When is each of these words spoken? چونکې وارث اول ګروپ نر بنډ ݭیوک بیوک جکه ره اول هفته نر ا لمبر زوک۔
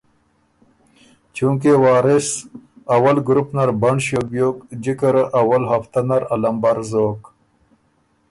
چونکې 1.35 1.69
وارث 1.83 2.27
اول 2.95 3.17
ګروپ 3.27 3.47
نر 3.55 3.69
بنډ 3.81 3.99
ݭیوک 4.05 4.25
بیوک 4.31 4.57
جکه 4.83 5.09
ره 5.13 5.23
اول 5.41 5.63
هفته 5.71 5.99
نر 6.07 6.21
ا 6.33 6.35
لمبر 6.43 6.77
زوک۔ 6.89 7.21